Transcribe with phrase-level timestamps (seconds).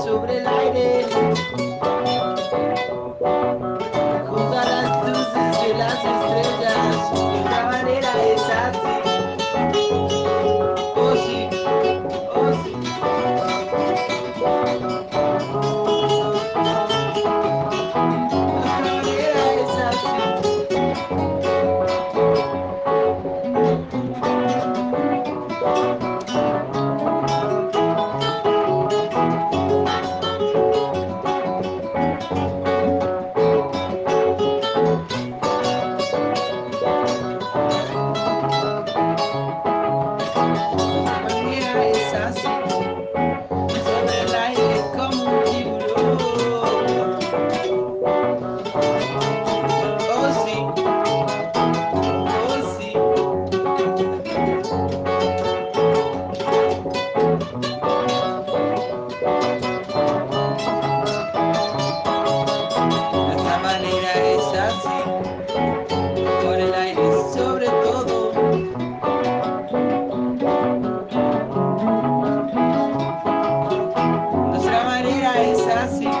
[0.00, 0.59] sobre la
[40.76, 42.99] María sassy.
[75.80, 76.19] Manera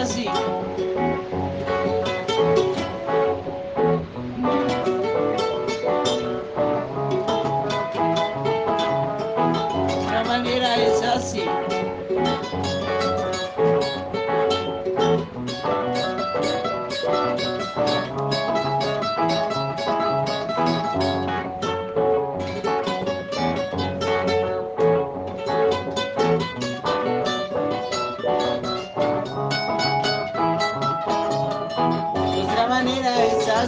[0.00, 0.24] así.
[9.86, 11.44] Nuestra manera es así.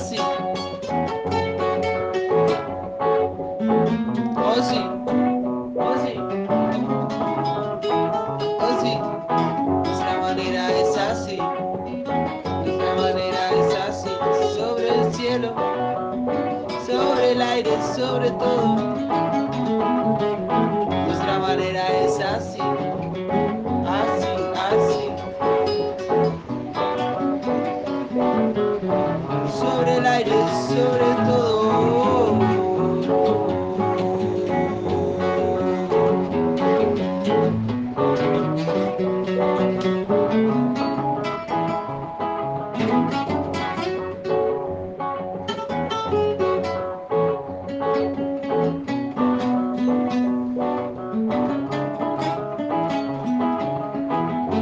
[0.03, 0.17] Así.
[4.37, 4.81] Oh sí.
[5.79, 6.15] Oh sí.
[8.59, 8.93] Oh sí.
[9.85, 11.37] Nuestra manera es así.
[12.65, 14.11] Nuestra manera es así.
[14.57, 15.55] Sobre el cielo.
[16.85, 19.22] Sobre el aire, sobre todo.
[29.59, 30.31] Sobre el aire,
[30.69, 32.39] sobre todo.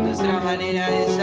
[0.03, 1.20] Nuestra manera es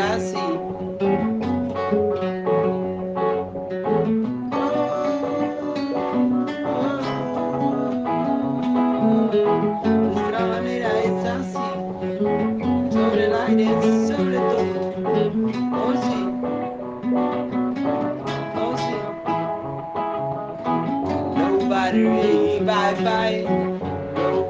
[21.88, 23.44] battery, bye bye.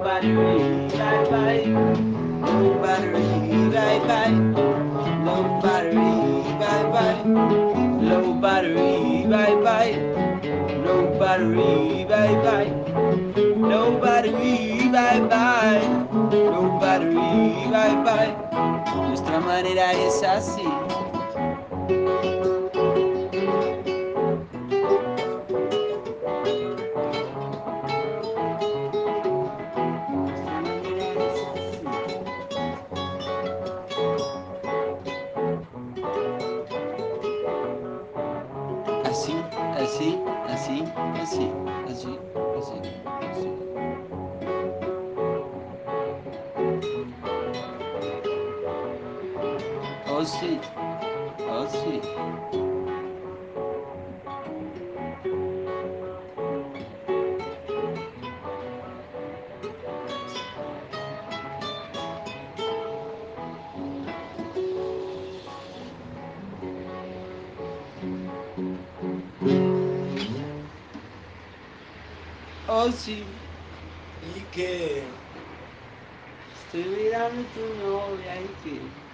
[0.01, 1.62] Battery, bye bye.
[2.81, 4.34] Battery, bye bye.
[8.01, 8.72] Bye bye.
[9.30, 9.94] Bye bye.
[13.57, 14.00] No
[14.89, 15.88] bye bye.
[16.34, 18.31] No bye bye.
[19.10, 20.76] Nuestra manera es así.
[39.18, 39.34] Así,
[39.80, 40.84] así, así,
[41.19, 41.52] así,
[41.90, 42.19] así,
[42.56, 42.78] así,
[43.31, 43.52] así.
[50.08, 50.60] Oh sí,
[51.50, 52.67] oh sí.
[72.68, 73.44] Oh sí,
[74.22, 75.24] Y que
[76.54, 79.06] estoy mirando tu novia y que